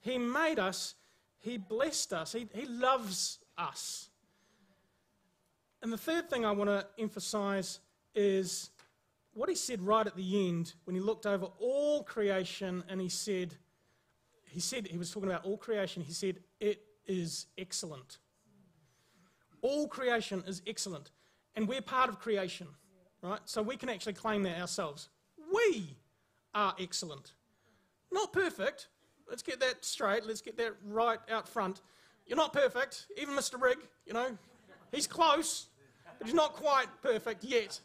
[0.00, 0.94] He made us.
[1.38, 2.32] He blessed us.
[2.32, 4.10] He, he loves us.
[5.82, 7.80] And the third thing I want to emphasize
[8.14, 8.70] is
[9.34, 13.08] what he said right at the end when he looked over all creation and he
[13.08, 13.54] said,
[14.50, 18.18] he said, he was talking about all creation, he said, it is excellent.
[19.62, 21.10] All creation is excellent.
[21.54, 22.66] And we're part of creation,
[23.22, 23.40] right?
[23.44, 25.08] So we can actually claim that ourselves.
[25.52, 25.96] We
[26.54, 27.32] are excellent.
[28.12, 28.88] Not perfect.
[29.28, 30.24] Let's get that straight.
[30.26, 31.82] Let's get that right out front.
[32.26, 33.06] You're not perfect.
[33.20, 33.60] Even Mr.
[33.60, 34.36] Rigg, you know,
[34.92, 35.66] he's close,
[36.18, 37.80] but he's not quite perfect yet.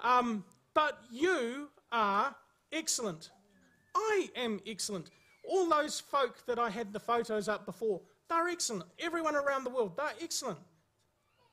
[0.00, 0.44] Um,
[0.74, 2.34] but you are
[2.72, 3.30] excellent.
[3.94, 5.10] I am excellent.
[5.48, 8.84] All those folk that I had the photos up before, they're excellent.
[8.98, 10.58] Everyone around the world, they're excellent.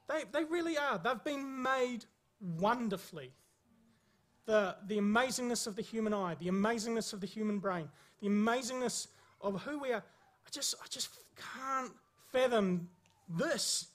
[0.07, 0.97] They, they really are.
[0.97, 2.05] They've been made
[2.39, 3.31] wonderfully.
[4.45, 7.87] The, the amazingness of the human eye, the amazingness of the human brain,
[8.21, 9.07] the amazingness
[9.43, 10.03] of who we are.
[10.45, 11.09] I just, I just
[11.55, 11.91] can't
[12.31, 12.89] fathom
[13.29, 13.87] this.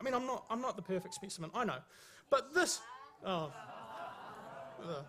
[0.00, 1.78] I mean, I'm not, I'm not the perfect specimen, I know.
[2.30, 2.80] But this,
[3.24, 3.52] oh,
[4.82, 5.02] uh,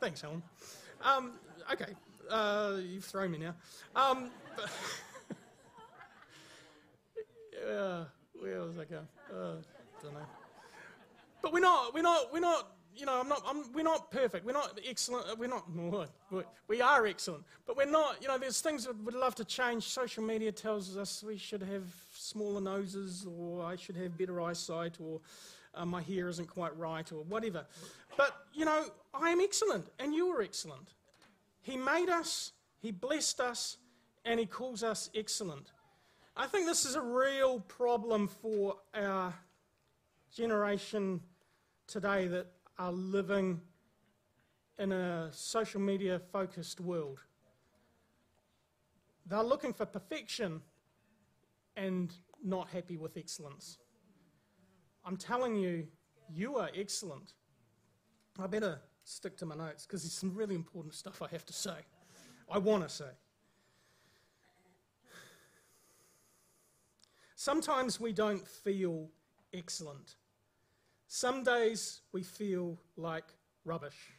[0.00, 0.42] thanks, Helen.
[1.02, 1.32] Um,
[1.72, 1.92] okay,
[2.30, 3.54] uh, you've thrown me now.
[3.94, 4.70] Um, but,
[7.68, 8.04] uh,
[8.40, 9.08] where was I going?
[9.32, 9.56] Uh,
[10.02, 10.26] don't know.
[11.42, 11.94] But we're not.
[11.94, 12.32] We're not.
[12.32, 12.75] We're not.
[12.96, 13.42] You know, I'm not.
[13.46, 14.46] I'm, we're not perfect.
[14.46, 15.38] We're not excellent.
[15.38, 15.66] We're not.
[16.68, 18.20] We are excellent, but we're not.
[18.20, 19.84] You know, there's things that we'd love to change.
[19.84, 24.96] Social media tells us we should have smaller noses, or I should have better eyesight,
[25.00, 25.20] or
[25.74, 27.66] uh, my hair isn't quite right, or whatever.
[28.16, 30.94] But you know, I am excellent, and you are excellent.
[31.62, 32.52] He made us.
[32.80, 33.76] He blessed us,
[34.24, 35.70] and he calls us excellent.
[36.36, 39.32] I think this is a real problem for our
[40.34, 41.20] generation
[41.86, 42.46] today that
[42.78, 43.60] are living
[44.78, 47.20] in a social media focused world.
[49.26, 50.60] They're looking for perfection
[51.76, 52.12] and
[52.44, 53.78] not happy with excellence.
[55.04, 55.86] I'm telling you,
[56.32, 57.34] you are excellent.
[58.38, 61.52] I better stick to my notes because there's some really important stuff I have to
[61.52, 61.76] say.
[62.50, 63.10] I want to say.
[67.34, 69.08] Sometimes we don't feel
[69.52, 70.16] excellent.
[71.06, 73.24] Some days we feel like
[73.64, 74.12] rubbish.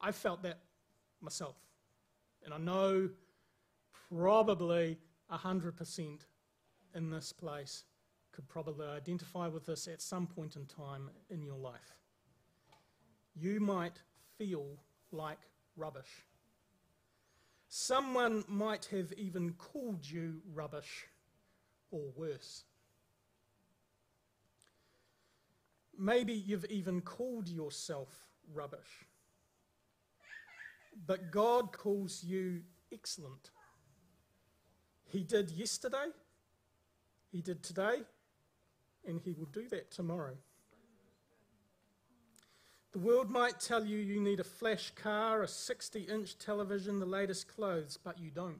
[0.00, 0.58] I felt that
[1.20, 1.56] myself.
[2.44, 3.10] And I know
[4.10, 4.98] probably
[5.30, 6.20] 100%
[6.94, 7.84] in this place
[8.32, 11.96] could probably identify with this at some point in time in your life.
[13.34, 14.00] You might
[14.38, 14.78] feel
[15.12, 15.38] like
[15.76, 16.24] rubbish.
[17.68, 21.06] Someone might have even called you rubbish
[21.90, 22.64] or worse.
[26.00, 28.08] Maybe you've even called yourself
[28.54, 29.04] rubbish.
[31.06, 33.50] But God calls you excellent.
[35.04, 36.06] He did yesterday,
[37.30, 37.98] He did today,
[39.06, 40.38] and He will do that tomorrow.
[42.92, 47.04] The world might tell you you need a flash car, a 60 inch television, the
[47.04, 48.58] latest clothes, but you don't.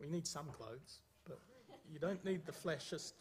[0.00, 1.38] We need some clothes, but
[1.88, 3.12] you don't need the flashiest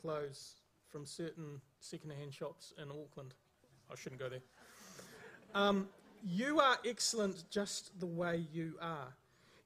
[0.00, 3.34] clothes from certain second-hand shops in Auckland.
[3.90, 4.42] I shouldn't go there.
[5.54, 5.88] Um,
[6.24, 9.14] you are excellent just the way you are.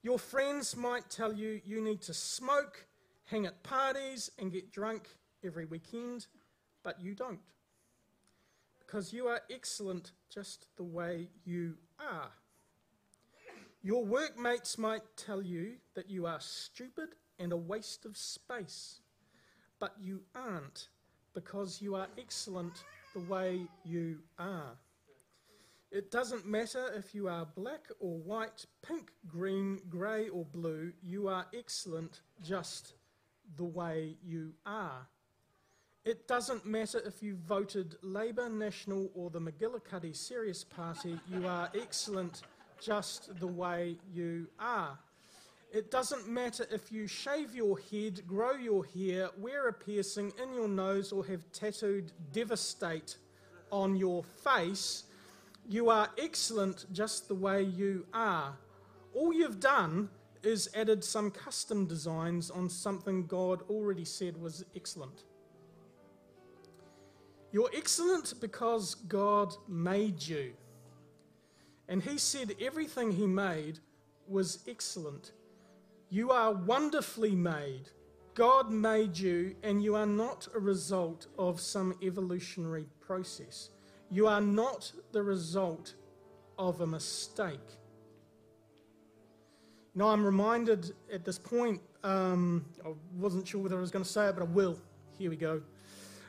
[0.02, 2.86] Your friends might tell you you need to smoke,
[3.24, 5.08] hang at parties, and get drunk
[5.44, 6.26] every weekend,
[6.82, 7.40] but you don't
[8.86, 12.30] because you are excellent just the way you are.
[13.82, 19.00] Your workmates might tell you that you are stupid and a waste of space,
[19.78, 20.88] but you aren't
[21.36, 24.72] because you are excellent the way you are.
[25.92, 31.28] It doesn't matter if you are black or white, pink, green, grey, or blue, you
[31.28, 32.94] are excellent just
[33.58, 35.06] the way you are.
[36.06, 41.68] It doesn't matter if you voted Labour, National, or the McGillicuddy Serious Party, you are
[41.78, 42.42] excellent
[42.80, 44.98] just the way you are.
[45.72, 50.54] It doesn't matter if you shave your head, grow your hair, wear a piercing in
[50.54, 53.16] your nose, or have tattooed devastate
[53.70, 55.04] on your face,
[55.68, 58.56] you are excellent just the way you are.
[59.12, 60.08] All you've done
[60.42, 65.24] is added some custom designs on something God already said was excellent.
[67.50, 70.52] You're excellent because God made you.
[71.88, 73.80] And He said everything He made
[74.28, 75.32] was excellent.
[76.08, 77.90] You are wonderfully made.
[78.34, 83.70] God made you, and you are not a result of some evolutionary process.
[84.10, 85.94] You are not the result
[86.58, 87.58] of a mistake.
[89.94, 94.10] Now, I'm reminded at this point, um, I wasn't sure whether I was going to
[94.10, 94.78] say it, but I will.
[95.18, 95.62] Here we go.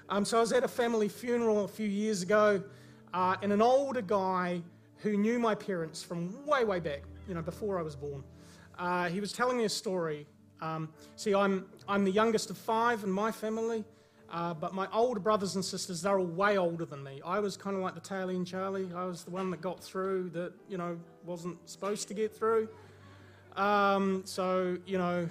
[0.09, 2.63] Um, so I was at a family funeral a few years ago,
[3.13, 4.61] uh, and an older guy
[4.97, 8.23] who knew my parents from way, way back, you know, before I was born,
[8.77, 10.27] uh, he was telling me a story.
[10.61, 13.83] Um, see, I'm, I'm the youngest of five in my family,
[14.31, 17.21] uh, but my older brothers and sisters, they're all way older than me.
[17.25, 18.89] I was kind of like the tail end Charlie.
[18.95, 22.69] I was the one that got through that, you know, wasn't supposed to get through.
[23.55, 25.27] Um, so, you know,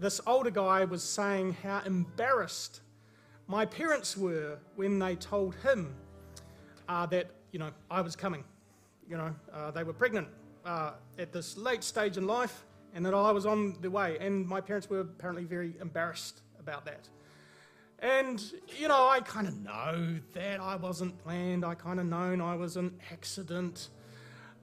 [0.00, 2.80] this older guy was saying how embarrassed
[3.46, 5.94] my parents were when they told him
[6.88, 8.44] uh, that, you know, I was coming.
[9.08, 10.28] You know, uh, they were pregnant
[10.64, 14.16] uh, at this late stage in life and that I was on the way.
[14.20, 17.08] And my parents were apparently very embarrassed about that.
[17.98, 18.42] And,
[18.78, 21.64] you know, I kind of know that I wasn't planned.
[21.64, 23.88] I kind of known I was an accident.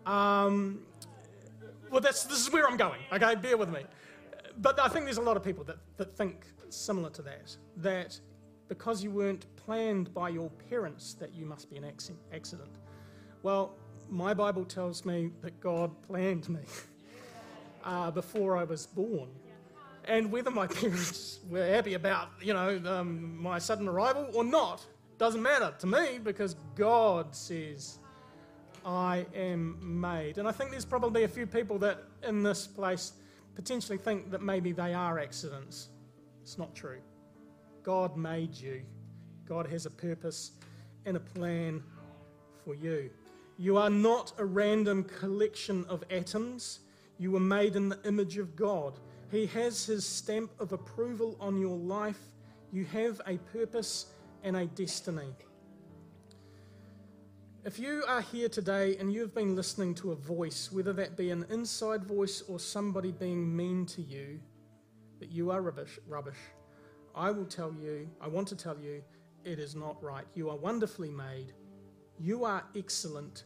[0.05, 0.81] Um,
[1.89, 3.35] well, that's, this is where I'm going, okay?
[3.35, 3.81] Bear with me.
[4.57, 8.19] But I think there's a lot of people that, that think similar to that, that
[8.67, 11.91] because you weren't planned by your parents that you must be an
[12.33, 12.69] accident.
[13.43, 13.75] Well,
[14.11, 16.59] my Bible tells me that God planned me
[17.83, 19.29] uh, before I was born.
[20.05, 24.85] And whether my parents were happy about, you know, um, my sudden arrival or not,
[25.17, 27.99] doesn't matter to me because God says
[28.85, 30.39] I am made.
[30.39, 33.13] And I think there's probably a few people that in this place
[33.55, 35.89] potentially think that maybe they are accidents.
[36.41, 36.99] It's not true.
[37.83, 38.81] God made you.
[39.47, 40.51] God has a purpose
[41.05, 41.83] and a plan
[42.65, 43.09] for you.
[43.61, 46.79] You are not a random collection of atoms.
[47.19, 48.99] You were made in the image of God.
[49.29, 52.17] He has his stamp of approval on your life.
[52.71, 54.07] You have a purpose
[54.43, 55.35] and a destiny.
[57.63, 61.29] If you are here today and you've been listening to a voice, whether that be
[61.29, 64.39] an inside voice or somebody being mean to you,
[65.19, 66.39] that you are rubbish, rubbish
[67.13, 69.03] I will tell you, I want to tell you,
[69.43, 70.25] it is not right.
[70.33, 71.53] You are wonderfully made.
[72.19, 73.43] You are excellent.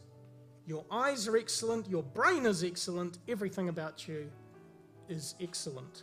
[0.66, 1.88] Your eyes are excellent.
[1.88, 3.18] Your brain is excellent.
[3.28, 4.30] Everything about you
[5.08, 6.02] is excellent.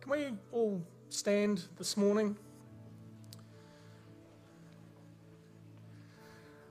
[0.00, 2.36] Can we all stand this morning?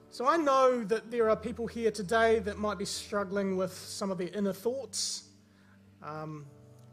[0.10, 4.10] So I know that there are people here today that might be struggling with some
[4.12, 5.28] of their inner thoughts
[6.04, 6.46] um,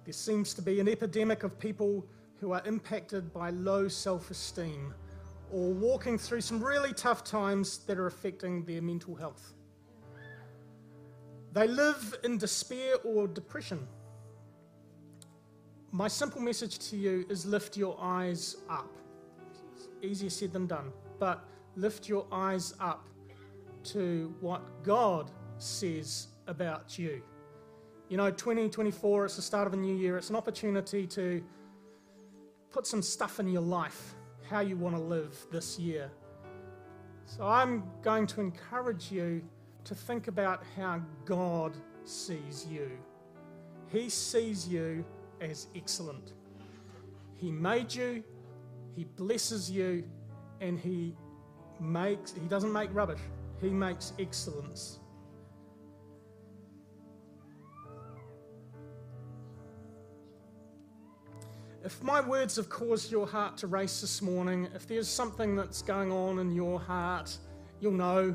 [0.05, 2.05] there seems to be an epidemic of people
[2.41, 4.95] who are impacted by low self esteem
[5.53, 9.55] or walking through some really tough times that are affecting their mental health.
[11.53, 13.87] They live in despair or depression.
[15.93, 18.91] My simple message to you is lift your eyes up.
[20.03, 21.45] Easier said than done, but
[21.77, 23.09] lift your eyes up
[23.85, 27.23] to what God says about you.
[28.09, 30.19] You know, 2024, it's the start of a new year.
[30.19, 31.43] It's an opportunity to
[32.71, 34.14] put some stuff in your life,
[34.49, 36.11] how you want to live this year.
[37.27, 39.43] So I'm going to encourage you
[39.85, 42.91] to think about how God sees you.
[43.89, 45.05] He sees you
[45.41, 46.33] as excellent.
[47.37, 48.23] He made you,
[48.95, 50.05] He blesses you,
[50.61, 51.15] and He
[51.81, 53.21] makes, He doesn't make rubbish,
[53.61, 55.01] He makes excellence.
[61.85, 65.82] If my words have caused your heart to race this morning, if there's something that's
[65.82, 67.37] going on in your heart,
[67.78, 68.35] you'll know.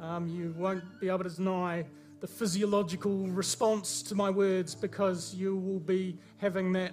[0.00, 1.84] Um, you won't be able to deny
[2.20, 6.92] the physiological response to my words because you will be having that.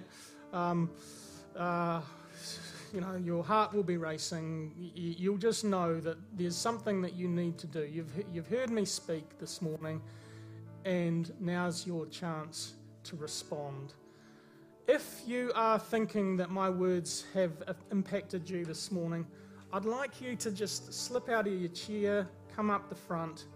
[0.52, 0.90] Um,
[1.56, 2.02] uh,
[2.92, 4.74] you know, your heart will be racing.
[4.94, 7.86] You'll just know that there's something that you need to do.
[7.90, 10.02] You've, you've heard me speak this morning,
[10.84, 12.74] and now's your chance
[13.04, 13.94] to respond.
[14.88, 17.50] If you are thinking that my words have
[17.90, 19.26] impacted you this morning,
[19.72, 23.46] I'd like you to just slip out of your chair, come up the front,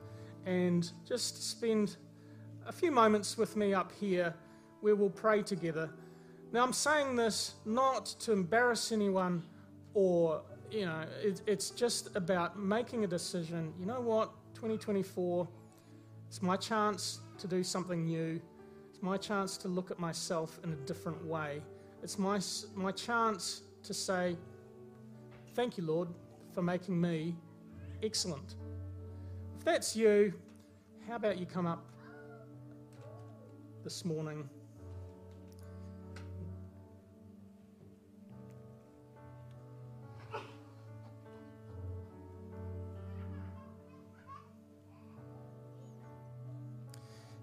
[0.45, 1.99] and just spend
[2.66, 4.35] a few moments with me up here
[4.81, 5.89] where we'll pray together.
[6.51, 9.45] Now, I'm saying this not to embarrass anyone
[9.95, 13.72] or, you know, it, it's just about making a decision.
[13.78, 14.33] You know what?
[14.55, 15.47] 2024,
[16.26, 18.41] it's my chance to do something new.
[19.01, 21.63] It's my chance to look at myself in a different way.
[22.03, 22.39] It's my,
[22.75, 24.37] my chance to say,
[25.55, 26.09] Thank you, Lord,
[26.53, 27.35] for making me
[28.03, 28.57] excellent.
[29.57, 30.35] If that's you,
[31.09, 31.83] how about you come up
[33.85, 34.47] this morning?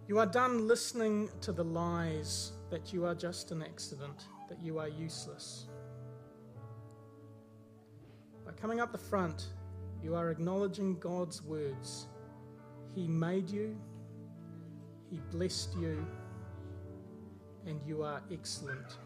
[0.08, 4.80] You are done listening to the lies that you are just an accident, that you
[4.80, 5.68] are useless.
[8.46, 9.48] By coming up the front,
[10.02, 12.08] you are acknowledging God's words.
[12.96, 13.78] He made you,
[15.10, 16.08] He blessed you,
[17.66, 18.98] and you are excellent.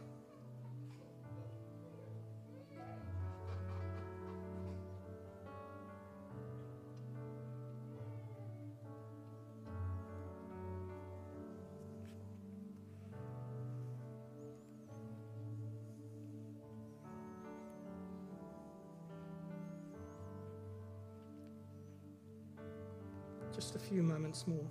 [24.31, 24.69] Moments more.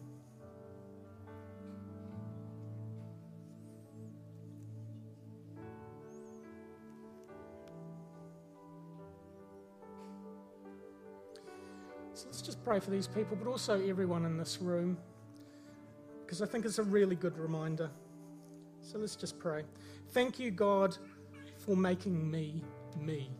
[12.15, 14.99] So let's just pray for these people, but also everyone in this room,
[16.23, 17.91] because I think it's a really good reminder.
[18.83, 19.63] So let's just pray.
[20.11, 20.97] Thank you, God,
[21.59, 22.63] for making me
[22.99, 23.31] me.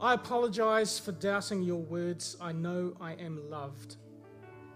[0.00, 2.36] I apologize for doubting your words.
[2.40, 3.96] I know I am loved.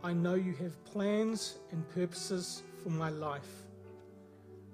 [0.08, 3.66] I know you have plans and purposes for my life.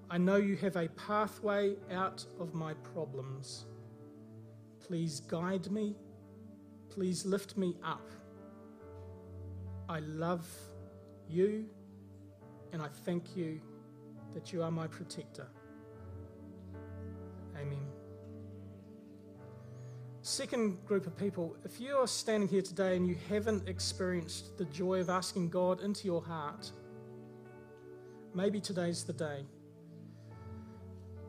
[0.09, 3.65] I know you have a pathway out of my problems.
[4.79, 5.97] Please guide me.
[6.89, 8.09] Please lift me up.
[9.89, 10.47] I love
[11.29, 11.67] you
[12.73, 13.61] and I thank you
[14.35, 15.49] that you are my protector.
[20.27, 24.65] Second group of people, if you are standing here today and you haven't experienced the
[24.65, 26.73] joy of asking God into your heart,
[28.35, 29.45] maybe today's the day.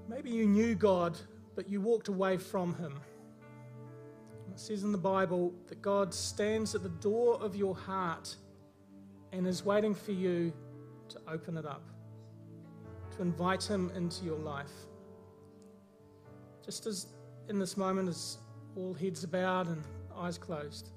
[0.07, 1.17] Maybe you knew God,
[1.57, 2.97] but you walked away from Him.
[4.49, 8.33] It says in the Bible that God stands at the door of your heart
[9.33, 10.53] and is waiting for you
[11.09, 11.83] to open it up,
[13.17, 14.71] to invite Him into your life.
[16.63, 17.07] Just as
[17.49, 18.37] in this moment, as
[18.75, 19.83] all heads bowed and
[20.15, 20.89] eyes closed.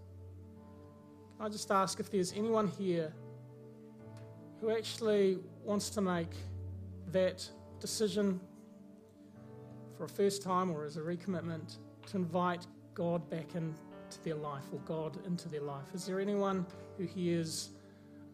[1.36, 3.12] Can I just ask if there's anyone here
[4.60, 6.34] who actually wants to make
[7.12, 7.48] that
[7.80, 8.40] decision
[9.96, 14.64] for a first time or as a recommitment to invite God back into their life
[14.72, 15.94] or God into their life?
[15.94, 16.66] Is there anyone
[16.96, 17.70] who hears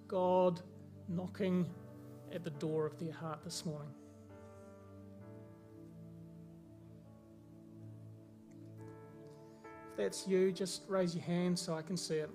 [0.09, 0.61] God
[1.09, 1.67] knocking
[2.33, 3.93] at the door of their heart this morning?
[9.97, 12.31] that's you, just raise your hand so I can see it.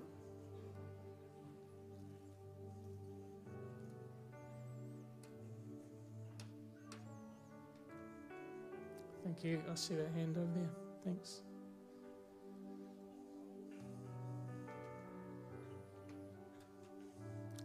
[9.24, 9.62] Thank you.
[9.70, 10.68] I see that hand over there.
[11.04, 11.42] Thanks.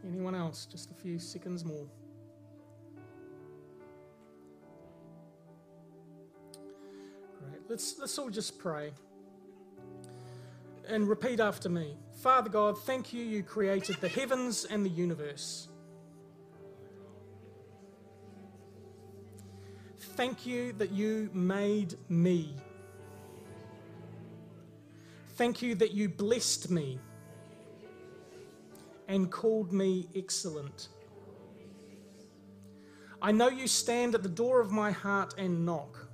[0.08, 0.68] Anyone else?
[0.68, 1.88] Just a few seconds more.
[7.40, 7.62] Great.
[7.68, 8.92] Let's let's all just pray
[10.88, 11.98] and repeat after me.
[12.22, 15.68] Father God, thank you, you created the heavens and the universe.
[20.16, 22.56] Thank you that you made me.
[25.36, 27.00] Thank you that you blessed me
[29.08, 30.88] and called me excellent.
[33.22, 36.08] I know you stand at the door of my heart and knock.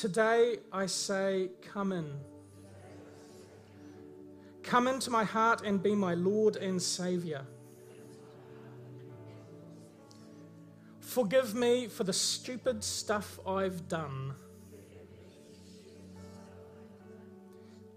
[0.00, 2.10] Today I say, Come in.
[4.62, 7.42] Come into my heart and be my Lord and Saviour.
[11.00, 14.32] Forgive me for the stupid stuff I've done.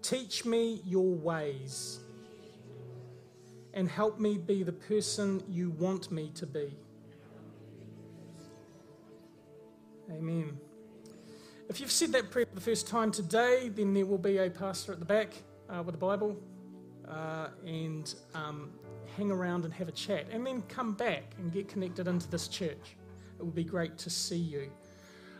[0.02, 2.00] Teach me your ways
[3.72, 6.70] and help me be the person you want me to be.
[10.10, 10.58] Amen.
[11.74, 14.48] If you've said that prayer for the first time today, then there will be a
[14.48, 15.34] pastor at the back
[15.68, 16.40] uh, with a Bible
[17.08, 18.70] uh, and um,
[19.16, 22.46] hang around and have a chat, and then come back and get connected into this
[22.46, 22.94] church.
[23.40, 24.70] It would be great to see you.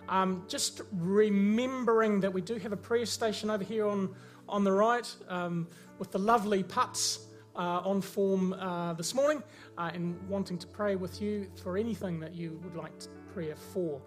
[0.08, 4.12] Um, just remembering that we do have a prayer station over here on,
[4.48, 5.68] on the right um,
[6.00, 9.40] with the lovely pups uh, on form uh, this morning
[9.78, 12.90] uh, and wanting to pray with you for anything that you would like
[13.32, 14.02] prayer for.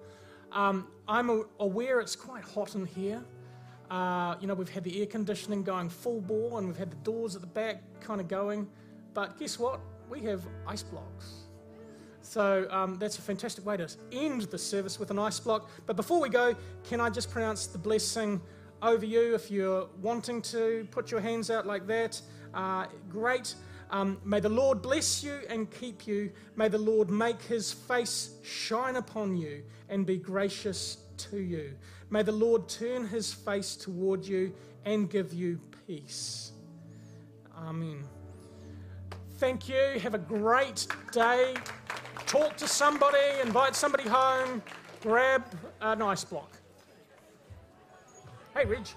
[0.52, 3.24] Um, I'm aware it's quite hot in here.
[3.90, 6.98] Uh, you know, we've had the air conditioning going full bore and we've had the
[6.98, 8.68] doors at the back kind of going.
[9.14, 9.80] But guess what?
[10.10, 11.48] We have ice blocks.
[12.22, 15.70] So um, that's a fantastic way to end the service with an ice block.
[15.86, 18.42] But before we go, can I just pronounce the blessing
[18.82, 22.22] over you if you're wanting to put your hands out like that?
[22.54, 23.56] Uh, great.
[23.90, 26.32] Um, may the Lord bless you and keep you.
[26.56, 31.74] May the Lord make his face shine upon you and be gracious to you.
[32.10, 34.54] May the Lord turn his face toward you
[34.86, 36.52] and give you peace.
[37.58, 38.04] Amen.
[39.38, 40.00] Thank you.
[40.02, 41.56] Have a great day.
[42.26, 44.62] Talk to somebody, invite somebody home,
[45.02, 45.46] grab
[45.80, 46.52] a nice block.
[48.54, 48.96] Hey, Rich.